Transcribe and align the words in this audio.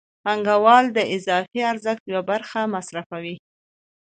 پانګوال 0.23 0.85
د 0.93 0.99
اضافي 1.15 1.61
ارزښت 1.71 2.03
یوه 2.11 2.23
برخه 2.31 2.59
مصرفوي 2.75 3.35